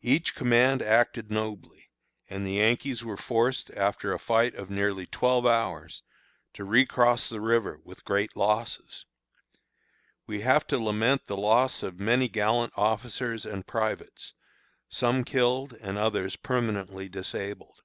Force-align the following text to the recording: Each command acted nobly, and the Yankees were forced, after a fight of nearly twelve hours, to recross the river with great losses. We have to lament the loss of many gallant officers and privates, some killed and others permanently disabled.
Each 0.00 0.34
command 0.34 0.80
acted 0.80 1.30
nobly, 1.30 1.90
and 2.30 2.46
the 2.46 2.52
Yankees 2.54 3.04
were 3.04 3.18
forced, 3.18 3.68
after 3.72 4.10
a 4.14 4.18
fight 4.18 4.54
of 4.54 4.70
nearly 4.70 5.04
twelve 5.04 5.44
hours, 5.44 6.02
to 6.54 6.64
recross 6.64 7.28
the 7.28 7.42
river 7.42 7.78
with 7.84 8.06
great 8.06 8.34
losses. 8.38 9.04
We 10.26 10.40
have 10.40 10.66
to 10.68 10.78
lament 10.78 11.26
the 11.26 11.36
loss 11.36 11.82
of 11.82 12.00
many 12.00 12.26
gallant 12.26 12.72
officers 12.74 13.44
and 13.44 13.66
privates, 13.66 14.32
some 14.88 15.24
killed 15.24 15.74
and 15.74 15.98
others 15.98 16.36
permanently 16.36 17.10
disabled. 17.10 17.82